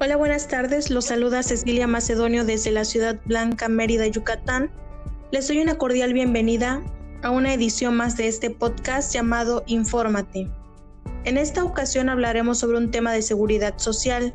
Hola, 0.00 0.16
buenas 0.16 0.48
tardes. 0.48 0.90
Los 0.90 1.04
saluda 1.04 1.44
Cecilia 1.44 1.86
Macedonio 1.86 2.44
desde 2.44 2.72
la 2.72 2.84
ciudad 2.84 3.20
blanca 3.26 3.68
Mérida, 3.68 4.08
Yucatán. 4.08 4.72
Les 5.30 5.46
doy 5.46 5.60
una 5.60 5.78
cordial 5.78 6.14
bienvenida 6.14 6.82
a 7.22 7.30
una 7.30 7.54
edición 7.54 7.96
más 7.96 8.16
de 8.16 8.26
este 8.26 8.50
podcast 8.50 9.14
llamado 9.14 9.62
Infórmate. 9.68 10.50
En 11.22 11.38
esta 11.38 11.62
ocasión 11.62 12.08
hablaremos 12.08 12.58
sobre 12.58 12.78
un 12.78 12.90
tema 12.90 13.12
de 13.12 13.22
seguridad 13.22 13.74
social, 13.78 14.34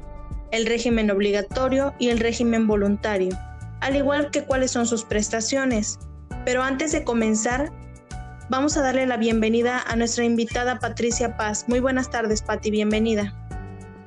el 0.51 0.65
régimen 0.65 1.11
obligatorio 1.11 1.93
y 1.99 2.07
el 2.07 2.19
régimen 2.19 2.67
voluntario, 2.67 3.37
al 3.81 3.97
igual 3.97 4.31
que 4.31 4.45
cuáles 4.45 4.71
son 4.71 4.85
sus 4.85 5.03
prestaciones. 5.03 5.99
Pero 6.45 6.63
antes 6.63 6.93
de 6.93 7.03
comenzar, 7.03 7.71
vamos 8.49 8.77
a 8.77 8.81
darle 8.81 9.05
la 9.05 9.17
bienvenida 9.17 9.81
a 9.87 9.95
nuestra 9.95 10.23
invitada 10.23 10.79
Patricia 10.79 11.37
Paz. 11.37 11.65
Muy 11.67 11.79
buenas 11.79 12.09
tardes, 12.09 12.41
Pati, 12.41 12.71
bienvenida. 12.71 13.33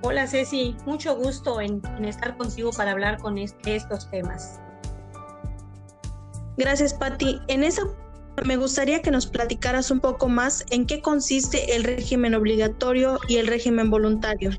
Hola 0.03 0.27
Ceci, 0.27 0.77
mucho 0.85 1.17
gusto 1.17 1.61
en, 1.61 1.83
estar 2.05 2.37
contigo 2.37 2.71
para 2.71 2.93
hablar 2.93 3.19
con 3.19 3.39
estos 3.39 4.11
temas. 4.11 4.61
Gracias, 6.57 6.95
Patti. 6.95 7.41
En 7.49 7.65
esa 7.65 7.83
me 8.45 8.57
gustaría 8.57 9.03
que 9.03 9.11
nos 9.11 9.27
platicaras 9.27 9.91
un 9.91 10.01
poco 10.01 10.29
más 10.29 10.65
en 10.71 10.87
qué 10.87 11.01
consiste 11.01 11.75
el 11.75 11.85
régimen 11.85 12.35
obligatorio 12.35 13.19
y 13.29 13.37
el 13.37 13.47
régimen 13.47 13.91
voluntario. 13.91 14.51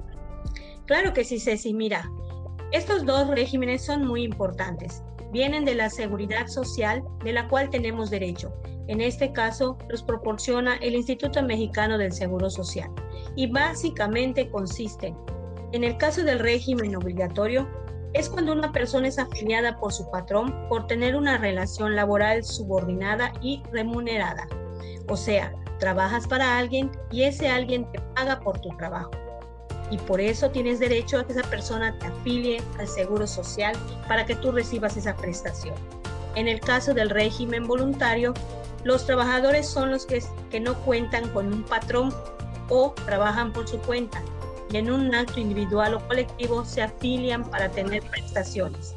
Claro 0.85 1.13
que 1.13 1.23
sí, 1.23 1.39
Ceci. 1.39 1.73
Mira, 1.73 2.09
estos 2.71 3.05
dos 3.05 3.27
regímenes 3.27 3.85
son 3.85 4.05
muy 4.05 4.23
importantes. 4.23 5.03
Vienen 5.31 5.65
de 5.65 5.75
la 5.75 5.89
seguridad 5.89 6.47
social 6.47 7.03
de 7.23 7.33
la 7.33 7.47
cual 7.47 7.69
tenemos 7.69 8.09
derecho. 8.09 8.51
En 8.87 9.01
este 9.01 9.33
caso, 9.33 9.77
los 9.89 10.01
proporciona 10.01 10.77
el 10.77 10.95
Instituto 10.95 11.43
Mexicano 11.43 11.97
del 11.97 12.13
Seguro 12.13 12.49
Social. 12.49 12.89
Y 13.35 13.47
básicamente 13.47 14.49
consisten, 14.49 15.15
en 15.73 15.83
el 15.83 15.97
caso 15.97 16.23
del 16.23 16.39
régimen 16.39 16.95
obligatorio, 16.95 17.67
es 18.13 18.29
cuando 18.29 18.53
una 18.53 18.71
persona 18.71 19.09
es 19.09 19.19
afiliada 19.19 19.77
por 19.79 19.91
su 19.91 20.09
patrón 20.09 20.55
por 20.69 20.87
tener 20.87 21.15
una 21.15 21.37
relación 21.37 21.95
laboral 21.95 22.43
subordinada 22.43 23.33
y 23.41 23.61
remunerada. 23.71 24.47
O 25.09 25.17
sea, 25.17 25.53
trabajas 25.79 26.27
para 26.27 26.57
alguien 26.57 26.89
y 27.11 27.23
ese 27.23 27.49
alguien 27.49 27.89
te 27.91 27.99
paga 28.15 28.39
por 28.39 28.59
tu 28.59 28.69
trabajo. 28.77 29.11
Y 29.91 29.97
por 29.97 30.19
eso 30.19 30.49
tienes 30.49 30.79
derecho 30.79 31.19
a 31.19 31.25
que 31.25 31.33
esa 31.33 31.49
persona 31.49 31.97
te 31.99 32.07
afilie 32.07 32.61
al 32.79 32.87
seguro 32.87 33.27
social 33.27 33.75
para 34.07 34.25
que 34.25 34.35
tú 34.35 34.51
recibas 34.51 34.97
esa 34.97 35.15
prestación. 35.15 35.75
En 36.35 36.47
el 36.47 36.59
caso 36.59 36.93
del 36.93 37.09
régimen 37.09 37.65
voluntario, 37.65 38.33
los 38.83 39.05
trabajadores 39.05 39.67
son 39.67 39.91
los 39.91 40.05
que, 40.05 40.23
que 40.49 40.59
no 40.59 40.75
cuentan 40.81 41.29
con 41.29 41.53
un 41.53 41.63
patrón 41.63 42.13
o 42.69 42.93
trabajan 43.05 43.53
por 43.53 43.67
su 43.67 43.79
cuenta 43.79 44.21
y 44.71 44.77
en 44.77 44.91
un 44.91 45.13
acto 45.13 45.39
individual 45.39 45.93
o 45.93 46.07
colectivo 46.07 46.65
se 46.65 46.81
afilian 46.81 47.49
para 47.49 47.69
tener 47.69 48.03
prestaciones. 48.03 48.95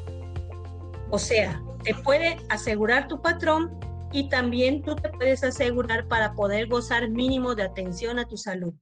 O 1.09 1.19
sea, 1.19 1.61
te 1.83 1.93
puede 1.95 2.37
asegurar 2.49 3.07
tu 3.07 3.21
patrón 3.21 3.71
y 4.11 4.29
también 4.29 4.81
tú 4.81 4.95
te 4.95 5.09
puedes 5.09 5.43
asegurar 5.43 6.07
para 6.07 6.33
poder 6.33 6.67
gozar 6.67 7.09
mínimo 7.09 7.55
de 7.55 7.63
atención 7.63 8.19
a 8.19 8.27
tu 8.27 8.37
salud. 8.37 8.73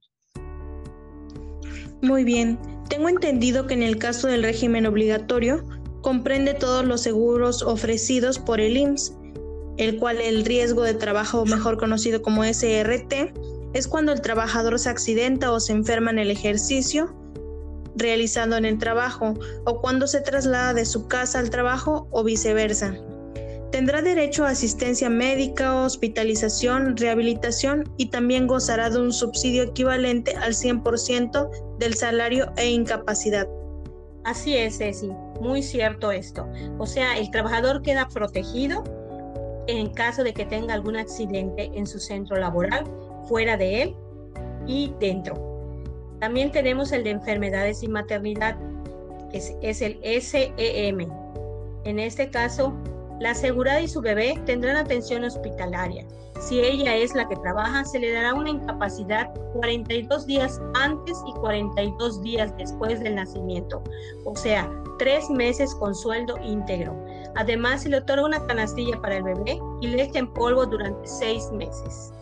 Muy 2.02 2.24
bien, 2.24 2.58
tengo 2.88 3.08
entendido 3.08 3.66
que 3.66 3.74
en 3.74 3.82
el 3.82 3.98
caso 3.98 4.26
del 4.26 4.42
régimen 4.42 4.86
obligatorio 4.86 5.64
comprende 6.02 6.54
todos 6.54 6.84
los 6.84 7.02
seguros 7.02 7.62
ofrecidos 7.62 8.38
por 8.38 8.60
el 8.60 8.76
IMSS, 8.76 9.16
el 9.80 9.98
cual 9.98 10.20
el 10.20 10.44
riesgo 10.44 10.82
de 10.82 10.92
trabajo 10.92 11.46
mejor 11.46 11.78
conocido 11.78 12.20
como 12.20 12.44
SRT 12.44 13.32
es 13.72 13.88
cuando 13.88 14.12
el 14.12 14.20
trabajador 14.20 14.78
se 14.78 14.90
accidenta 14.90 15.50
o 15.52 15.58
se 15.58 15.72
enferma 15.72 16.10
en 16.10 16.18
el 16.18 16.30
ejercicio 16.30 17.16
realizando 17.96 18.58
en 18.58 18.66
el 18.66 18.78
trabajo 18.78 19.34
o 19.64 19.80
cuando 19.80 20.06
se 20.06 20.20
traslada 20.20 20.74
de 20.74 20.84
su 20.84 21.08
casa 21.08 21.38
al 21.38 21.48
trabajo 21.48 22.08
o 22.10 22.22
viceversa. 22.22 22.94
Tendrá 23.72 24.02
derecho 24.02 24.44
a 24.44 24.50
asistencia 24.50 25.08
médica, 25.08 25.74
hospitalización, 25.76 26.94
rehabilitación 26.98 27.90
y 27.96 28.10
también 28.10 28.46
gozará 28.46 28.90
de 28.90 29.00
un 29.00 29.12
subsidio 29.12 29.62
equivalente 29.62 30.36
al 30.36 30.52
100% 30.52 31.78
del 31.78 31.94
salario 31.94 32.52
e 32.56 32.68
incapacidad. 32.68 33.48
Así 34.24 34.56
es, 34.56 34.76
Ceci, 34.76 35.08
muy 35.40 35.62
cierto 35.62 36.12
esto. 36.12 36.46
O 36.78 36.84
sea, 36.86 37.16
el 37.16 37.30
trabajador 37.30 37.80
queda 37.80 38.08
protegido 38.08 38.84
en 39.78 39.90
caso 39.90 40.24
de 40.24 40.32
que 40.32 40.44
tenga 40.44 40.74
algún 40.74 40.96
accidente 40.96 41.70
en 41.74 41.86
su 41.86 41.98
centro 41.98 42.36
laboral 42.36 42.84
fuera 43.28 43.56
de 43.56 43.82
él 43.82 43.96
y 44.66 44.92
dentro. 45.00 45.50
También 46.20 46.52
tenemos 46.52 46.92
el 46.92 47.04
de 47.04 47.10
enfermedades 47.10 47.82
y 47.82 47.88
maternidad, 47.88 48.56
que 49.30 49.38
es, 49.62 49.80
el 49.80 49.98
SEM. 50.22 51.08
En 51.84 51.98
este 51.98 52.30
caso, 52.30 52.74
la 53.20 53.30
asegurada 53.30 53.80
y 53.80 53.88
su 53.88 54.00
bebé 54.00 54.40
tendrán 54.46 54.76
atención 54.76 55.24
hospitalaria. 55.24 56.06
Si 56.40 56.58
ella 56.58 56.96
es 56.96 57.14
la 57.14 57.28
que 57.28 57.36
trabaja, 57.36 57.84
se 57.84 57.98
le 57.98 58.12
dará 58.12 58.34
una 58.34 58.48
incapacidad 58.48 59.30
42 59.54 60.26
días 60.26 60.60
antes 60.74 61.18
y 61.26 61.32
42 61.34 62.22
días 62.22 62.56
después 62.56 62.98
del 63.00 63.16
nacimiento, 63.16 63.82
o 64.24 64.34
sea, 64.34 64.70
tres 64.98 65.28
meses 65.28 65.74
con 65.74 65.94
sueldo 65.94 66.38
íntegro. 66.42 66.96
Además, 67.36 67.82
se 67.82 67.90
le 67.90 67.98
otorga 67.98 68.24
una 68.24 68.46
canastilla 68.46 69.00
para 69.00 69.18
el 69.18 69.22
bebé 69.22 69.60
y 69.82 69.88
leche 69.88 70.18
en 70.18 70.32
polvo 70.32 70.64
durante 70.64 71.06
seis 71.06 71.50
meses. 71.52 72.12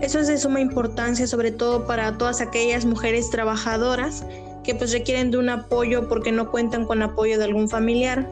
Eso 0.00 0.18
es 0.18 0.28
de 0.28 0.36
suma 0.36 0.60
importancia, 0.60 1.26
sobre 1.26 1.52
todo 1.52 1.86
para 1.86 2.18
todas 2.18 2.40
aquellas 2.40 2.84
mujeres 2.84 3.30
trabajadoras 3.30 4.24
que 4.62 4.74
pues 4.74 4.92
requieren 4.92 5.30
de 5.30 5.38
un 5.38 5.48
apoyo 5.48 6.08
porque 6.08 6.32
no 6.32 6.50
cuentan 6.50 6.86
con 6.86 7.00
apoyo 7.00 7.38
de 7.38 7.44
algún 7.44 7.68
familiar. 7.68 8.26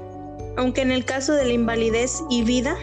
Aunque 0.56 0.82
en 0.82 0.92
el 0.92 1.04
caso 1.04 1.32
de 1.34 1.44
la 1.44 1.52
invalidez 1.52 2.22
y 2.30 2.42
vida, 2.42 2.76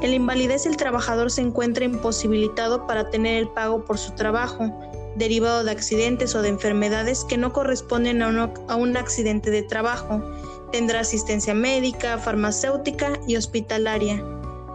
en 0.00 0.10
la 0.10 0.16
invalidez 0.16 0.66
el 0.66 0.76
trabajador 0.76 1.30
se 1.30 1.40
encuentra 1.40 1.84
imposibilitado 1.84 2.86
para 2.86 3.10
tener 3.10 3.36
el 3.38 3.48
pago 3.48 3.84
por 3.84 3.98
su 3.98 4.14
trabajo, 4.14 4.72
derivado 5.16 5.64
de 5.64 5.72
accidentes 5.72 6.34
o 6.34 6.42
de 6.42 6.50
enfermedades 6.50 7.24
que 7.24 7.36
no 7.36 7.52
corresponden 7.52 8.22
a, 8.22 8.52
a 8.68 8.76
un 8.76 8.96
accidente 8.96 9.50
de 9.50 9.62
trabajo. 9.62 10.22
Tendrá 10.70 11.00
asistencia 11.00 11.54
médica, 11.54 12.18
farmacéutica 12.18 13.18
y 13.26 13.36
hospitalaria. 13.36 14.22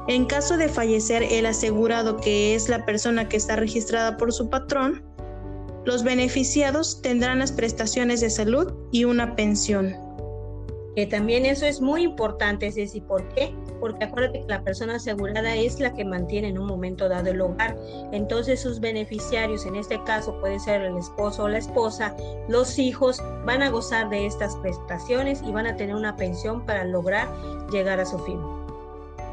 En 0.07 0.25
caso 0.25 0.57
de 0.57 0.67
fallecer 0.67 1.23
el 1.23 1.45
asegurado, 1.45 2.17
que 2.17 2.55
es 2.55 2.67
la 2.67 2.83
persona 2.83 3.29
que 3.29 3.37
está 3.37 3.55
registrada 3.55 4.17
por 4.17 4.33
su 4.33 4.49
patrón, 4.49 5.01
los 5.85 6.03
beneficiados 6.03 7.01
tendrán 7.01 7.39
las 7.39 7.53
prestaciones 7.53 8.19
de 8.19 8.29
salud 8.29 8.73
y 8.91 9.05
una 9.05 9.35
pensión. 9.35 10.02
Que 10.95 11.07
también 11.07 11.45
eso 11.45 11.65
es 11.65 11.81
muy 11.81 12.03
importante, 12.03 12.71
Ceci. 12.71 13.01
¿Por 13.01 13.27
qué? 13.29 13.55
Porque 13.79 14.05
acuérdate 14.05 14.41
que 14.41 14.47
la 14.47 14.63
persona 14.63 14.95
asegurada 14.95 15.55
es 15.55 15.79
la 15.79 15.93
que 15.93 16.05
mantiene 16.05 16.49
en 16.49 16.59
un 16.59 16.67
momento 16.67 17.09
dado 17.09 17.31
el 17.31 17.41
hogar. 17.41 17.75
Entonces 18.11 18.61
sus 18.61 18.79
beneficiarios, 18.79 19.65
en 19.65 19.75
este 19.75 20.01
caso 20.03 20.39
puede 20.39 20.59
ser 20.59 20.81
el 20.81 20.97
esposo 20.97 21.43
o 21.43 21.47
la 21.49 21.57
esposa, 21.57 22.15
los 22.47 22.77
hijos, 22.77 23.23
van 23.45 23.63
a 23.63 23.69
gozar 23.69 24.09
de 24.09 24.25
estas 24.25 24.55
prestaciones 24.57 25.41
y 25.41 25.51
van 25.51 25.65
a 25.65 25.75
tener 25.75 25.95
una 25.95 26.15
pensión 26.15 26.65
para 26.65 26.83
lograr 26.83 27.27
llegar 27.71 27.99
a 27.99 28.05
su 28.05 28.19
fin. 28.19 28.39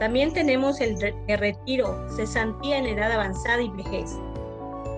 También 0.00 0.32
tenemos 0.32 0.81
el, 0.81 0.98
retiro, 1.28 2.09
cesantía 2.16 2.78
en 2.78 2.87
edad 2.87 3.12
avanzada 3.12 3.60
y 3.60 3.69
vejez. 3.69 4.16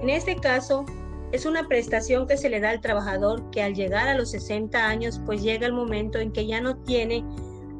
En 0.00 0.08
este 0.08 0.36
caso, 0.36 0.86
es 1.32 1.46
una 1.46 1.66
prestación 1.66 2.26
que 2.26 2.36
se 2.36 2.50
le 2.50 2.60
da 2.60 2.70
al 2.70 2.80
trabajador 2.80 3.50
que 3.50 3.62
al 3.62 3.74
llegar 3.74 4.06
a 4.08 4.14
los 4.14 4.30
60 4.30 4.86
años, 4.86 5.20
pues 5.24 5.42
llega 5.42 5.66
el 5.66 5.72
momento 5.72 6.18
en 6.18 6.30
que 6.30 6.46
ya 6.46 6.60
no 6.60 6.76
tiene 6.82 7.24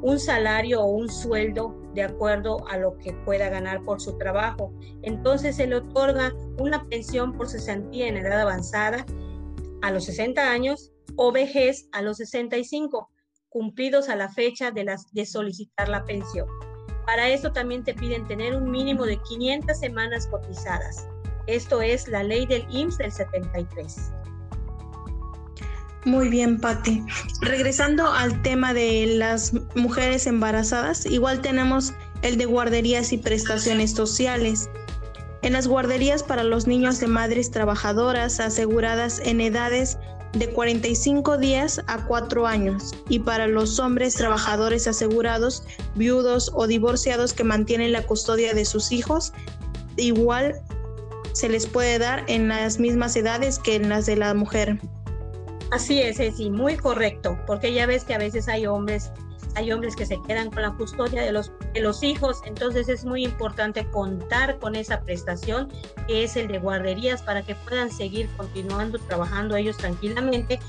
un 0.01 0.19
salario 0.19 0.81
o 0.81 0.87
un 0.87 1.07
sueldo 1.07 1.79
de 1.93 2.03
acuerdo 2.03 2.67
a 2.67 2.77
lo 2.77 2.97
que 2.97 3.13
pueda 3.13 3.49
ganar 3.49 3.83
por 3.83 4.01
su 4.01 4.17
trabajo. 4.17 4.73
Entonces 5.03 5.55
se 5.55 5.67
le 5.67 5.75
otorga 5.75 6.33
una 6.59 6.83
pensión 6.89 7.33
por 7.33 7.47
cesantía 7.47 8.07
en 8.07 8.17
edad 8.17 8.41
avanzada 8.41 9.05
a 9.81 9.91
los 9.91 10.05
60 10.05 10.51
años 10.51 10.91
o 11.15 11.31
vejez 11.31 11.87
a 11.91 12.01
los 12.01 12.17
65, 12.17 13.09
cumplidos 13.49 14.09
a 14.09 14.15
la 14.15 14.29
fecha 14.29 14.71
de, 14.71 15.25
solicitar 15.25 15.89
la 15.89 16.03
pensión. 16.05 16.47
Para 17.05 17.29
esto 17.29 17.51
también 17.51 17.83
te 17.83 17.93
piden 17.93 18.27
tener 18.27 18.55
un 18.55 18.71
mínimo 18.71 19.05
de 19.05 19.21
500 19.21 19.77
semanas 19.77 20.27
cotizadas. 20.27 21.07
Esto 21.47 21.81
es 21.81 22.07
la 22.07 22.23
ley 22.23 22.45
del 22.45 22.65
IMSS 22.69 22.97
del 22.97 23.11
73. 23.11 24.11
Muy 26.05 26.27
bien, 26.29 26.59
Patti. 26.59 27.03
Regresando 27.41 28.11
al 28.11 28.41
tema 28.41 28.73
de 28.73 29.05
las 29.07 29.53
mujeres 29.75 30.27
embarazadas, 30.27 31.05
igual 31.05 31.41
tenemos 31.41 31.93
el 32.21 32.37
de 32.37 32.45
guarderías 32.45 33.13
y 33.13 33.17
prestaciones 33.17 33.91
sociales. 33.91 34.69
En 35.41 35.53
las 35.53 35.67
guarderías 35.67 36.23
para 36.23 36.43
los 36.43 36.67
niños 36.67 36.99
de 36.99 37.07
madres 37.07 37.51
trabajadoras 37.51 38.39
aseguradas 38.39 39.19
en 39.23 39.41
edades 39.41 39.97
de 40.33 40.49
45 40.49 41.37
días 41.37 41.81
a 41.87 42.05
4 42.05 42.47
años 42.47 42.95
y 43.07 43.19
para 43.19 43.47
los 43.47 43.79
hombres 43.79 44.15
trabajadores 44.15 44.87
asegurados, 44.87 45.63
viudos 45.95 46.51
o 46.53 46.67
divorciados 46.67 47.33
que 47.33 47.43
mantienen 47.43 47.91
la 47.91 48.03
custodia 48.03 48.53
de 48.53 48.65
sus 48.65 48.91
hijos 48.91 49.31
igual 49.95 50.55
se 51.33 51.49
les 51.49 51.67
puede 51.67 51.99
dar 51.99 52.23
en 52.27 52.47
las 52.47 52.79
mismas 52.79 53.15
edades 53.15 53.59
que 53.59 53.75
en 53.75 53.89
las 53.89 54.05
de 54.05 54.15
la 54.15 54.33
mujer. 54.33 54.79
Así 55.71 56.01
es, 56.01 56.17
sí, 56.35 56.49
muy 56.49 56.77
correcto, 56.77 57.37
porque 57.47 57.73
ya 57.73 57.87
ves 57.87 58.03
que 58.03 58.13
a 58.13 58.19
veces 58.19 58.47
hay 58.47 58.67
hombres, 58.67 59.11
hay 59.55 59.71
hombres 59.71 59.95
que 59.95 60.05
se 60.05 60.21
quedan 60.27 60.51
con 60.51 60.61
la 60.61 60.71
custodia 60.71 61.23
de 61.23 61.31
los, 61.31 61.51
de 61.73 61.81
los 61.81 62.03
hijos, 62.03 62.41
entonces 62.45 62.89
es 62.89 63.05
muy 63.05 63.23
importante 63.23 63.85
contar 63.89 64.59
con 64.59 64.75
esa 64.75 65.01
prestación 65.01 65.69
que 66.07 66.23
es 66.23 66.35
el 66.35 66.47
de 66.47 66.59
guarderías 66.59 67.23
para 67.23 67.41
que 67.41 67.55
puedan 67.55 67.91
seguir 67.91 68.29
continuando 68.37 68.99
trabajando 68.99 69.55
ellos 69.55 69.77
tranquilamente 69.77 70.59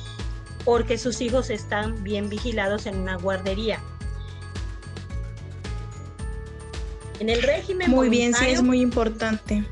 porque 0.65 0.97
sus 0.97 1.21
hijos 1.21 1.51
están 1.51 2.03
bien 2.03 2.31
vigilados 2.31 2.87
en 2.87 2.99
una 2.99 3.17
guardería. 3.17 3.81
En 7.21 7.29
el 7.29 7.43
régimen 7.43 7.91
Muy 7.91 8.09
bien, 8.09 8.33
sí 8.35 8.47
es 8.47 8.63
muy 8.63 8.81
importante. 8.81 9.65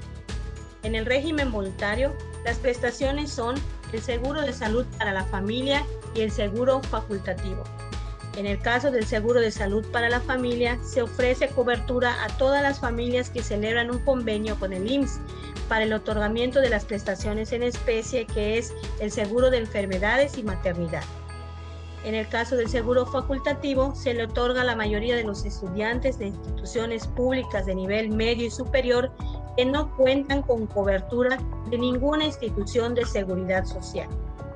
En 0.82 0.94
el 0.94 1.06
régimen 1.06 1.52
voluntario, 1.52 2.12
las 2.44 2.58
prestaciones 2.58 3.30
son 3.30 3.54
el 3.92 4.02
seguro 4.02 4.40
de 4.40 4.52
salud 4.52 4.84
para 4.98 5.12
la 5.12 5.24
familia 5.24 5.86
y 6.14 6.22
el 6.22 6.30
seguro 6.30 6.82
facultativo. 6.82 7.62
En 8.36 8.46
el 8.46 8.58
caso 8.60 8.90
del 8.90 9.06
seguro 9.06 9.40
de 9.40 9.50
salud 9.50 9.84
para 9.92 10.08
la 10.08 10.20
familia, 10.20 10.78
se 10.82 11.02
ofrece 11.02 11.48
cobertura 11.48 12.24
a 12.24 12.28
todas 12.38 12.62
las 12.62 12.80
familias 12.80 13.28
que 13.28 13.42
celebran 13.42 13.90
un 13.90 13.98
convenio 13.98 14.58
con 14.58 14.72
el 14.72 14.90
IMSS 14.90 15.20
para 15.68 15.84
el 15.84 15.92
otorgamiento 15.92 16.60
de 16.60 16.70
las 16.70 16.84
prestaciones 16.84 17.52
en 17.52 17.62
especie, 17.62 18.26
que 18.26 18.58
es 18.58 18.72
el 19.00 19.10
seguro 19.10 19.50
de 19.50 19.58
enfermedades 19.58 20.38
y 20.38 20.42
maternidad. 20.42 21.04
En 22.04 22.14
el 22.14 22.26
caso 22.26 22.56
del 22.56 22.68
seguro 22.68 23.06
facultativo, 23.06 23.94
se 23.94 24.12
le 24.12 24.24
otorga 24.24 24.62
a 24.62 24.64
la 24.64 24.74
mayoría 24.74 25.14
de 25.14 25.22
los 25.22 25.44
estudiantes 25.44 26.18
de 26.18 26.28
instituciones 26.28 27.06
públicas 27.06 27.64
de 27.66 27.76
nivel 27.76 28.10
medio 28.10 28.46
y 28.46 28.50
superior 28.50 29.12
que 29.56 29.64
no 29.64 29.94
cuentan 29.96 30.42
con 30.42 30.66
cobertura 30.66 31.38
de 31.70 31.78
ninguna 31.78 32.24
institución 32.24 32.94
de 32.94 33.04
seguridad 33.04 33.64
social. 33.64 34.08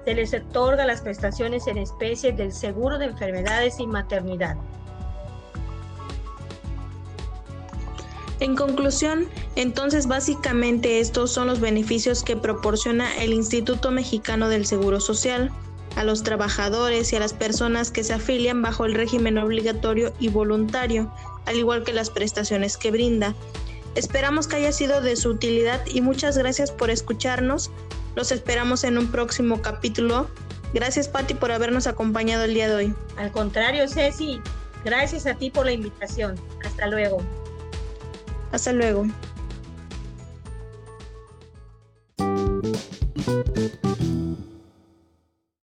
Se 0.05 0.15
les 0.15 0.33
otorga 0.35 0.87
las 0.87 1.01
prestaciones 1.01 1.67
en 1.67 1.79
especie 1.79 2.33
del 2.33 2.53
seguro 2.53 2.99
de 2.99 3.07
enfermedades 3.07 3.81
y 3.81 3.87
maternidad. 3.87 4.57
En 8.39 8.55
conclusión, 8.55 9.29
entonces 9.55 10.07
básicamente 10.07 11.01
estos 11.01 11.33
son 11.33 11.47
los 11.47 11.59
beneficios 11.59 12.23
que 12.23 12.37
proporciona 12.37 13.17
el 13.23 13.33
Instituto 13.33 13.91
Mexicano 13.91 14.51
del 14.51 14.67
Seguro 14.67 15.01
Social 15.01 15.51
a 15.97 16.05
los 16.05 16.23
trabajadores 16.23 17.13
y 17.13 17.17
a 17.17 17.21
las 17.21 17.33
personas 17.33 17.91
que 17.91 18.05
se 18.05 18.13
afilian 18.13 18.61
bajo 18.61 18.85
el 18.85 18.95
régimen 18.95 19.39
obligatorio 19.39 20.13
y 20.19 20.29
voluntario, 20.29 21.11
al 21.47 21.57
igual 21.57 21.85
que 21.85 21.95
las 21.95 22.11
prestaciones 22.11 22.77
que 22.77 22.91
brinda. 22.91 23.35
Esperamos 23.97 24.47
que 24.47 24.57
haya 24.57 24.73
sido 24.73 25.01
de 25.01 25.17
su 25.17 25.31
utilidad 25.31 25.81
y 25.87 26.03
muchas 26.03 26.37
gracias 26.37 26.71
por 26.71 26.91
escucharnos. 26.91 27.71
Los 28.15 28.31
esperamos 28.31 28.85
en 28.85 28.99
un 28.99 29.11
próximo 29.11 29.63
capítulo. 29.63 30.29
Gracias 30.75 31.09
Patti 31.09 31.33
por 31.33 31.51
habernos 31.51 31.87
acompañado 31.87 32.45
el 32.45 32.53
día 32.53 32.69
de 32.69 32.75
hoy. 32.75 32.95
Al 33.17 33.33
contrario, 33.33 33.89
Ceci, 33.89 34.41
gracias 34.85 35.27
a 35.27 35.35
ti 35.35 35.51
por 35.51 35.65
la 35.65 35.73
invitación. 35.73 36.39
Hasta 36.63 36.89
luego. 36.89 37.23
Hasta 38.53 38.75
luego. 38.75 39.07